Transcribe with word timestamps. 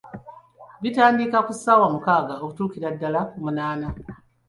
Bitandika 0.83 1.37
ku 1.45 1.51
ssaawa 1.55 1.87
mukaaga 1.93 2.33
okutuukira 2.45 2.87
ddala 2.95 3.21
ku 3.31 3.35
munaana. 3.45 3.87